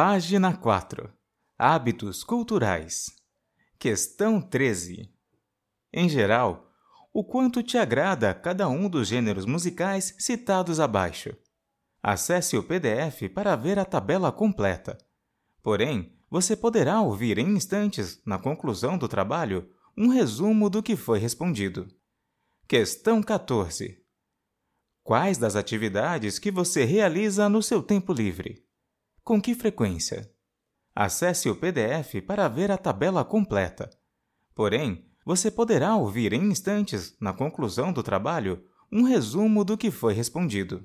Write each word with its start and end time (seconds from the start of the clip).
Página 0.00 0.56
4. 0.56 1.12
Hábitos 1.58 2.22
culturais. 2.22 3.06
Questão 3.80 4.40
13. 4.40 5.12
Em 5.92 6.08
geral, 6.08 6.70
o 7.12 7.24
quanto 7.24 7.64
te 7.64 7.76
agrada 7.76 8.32
cada 8.32 8.68
um 8.68 8.88
dos 8.88 9.08
gêneros 9.08 9.44
musicais 9.44 10.14
citados 10.20 10.78
abaixo? 10.78 11.36
Acesse 12.00 12.56
o 12.56 12.62
PDF 12.62 13.28
para 13.34 13.56
ver 13.56 13.76
a 13.76 13.84
tabela 13.84 14.30
completa. 14.30 14.96
Porém, 15.64 16.16
você 16.30 16.54
poderá 16.54 17.00
ouvir 17.00 17.36
em 17.36 17.48
instantes, 17.48 18.22
na 18.24 18.38
conclusão 18.38 18.96
do 18.96 19.08
trabalho, 19.08 19.68
um 19.96 20.06
resumo 20.06 20.70
do 20.70 20.80
que 20.80 20.94
foi 20.94 21.18
respondido. 21.18 21.88
Questão 22.68 23.20
14. 23.20 24.00
Quais 25.02 25.38
das 25.38 25.56
atividades 25.56 26.38
que 26.38 26.52
você 26.52 26.84
realiza 26.84 27.48
no 27.48 27.60
seu 27.60 27.82
tempo 27.82 28.12
livre? 28.12 28.67
Com 29.28 29.42
que 29.42 29.54
frequência? 29.54 30.32
Acesse 30.94 31.50
o 31.50 31.54
PDF 31.54 32.22
para 32.26 32.48
ver 32.48 32.70
a 32.70 32.78
tabela 32.78 33.22
completa. 33.22 33.90
Porém, 34.54 35.04
você 35.22 35.50
poderá 35.50 35.94
ouvir 35.96 36.32
em 36.32 36.44
instantes, 36.44 37.14
na 37.20 37.34
conclusão 37.34 37.92
do 37.92 38.02
trabalho, 38.02 38.64
um 38.90 39.02
resumo 39.02 39.66
do 39.66 39.76
que 39.76 39.90
foi 39.90 40.14
respondido. 40.14 40.80